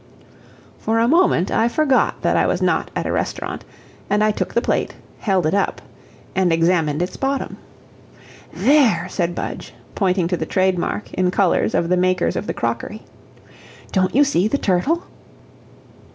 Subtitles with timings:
[0.79, 3.63] For a moment I forgot that I was not at a restaurant,
[4.09, 5.79] and I took the plate, held it up,
[6.33, 7.57] and examined its bottom.
[8.51, 13.03] "There!" said Budge, pointing to the trademark, in colors, of the makers of the crockery,
[13.91, 15.03] "don't you see the turtle?"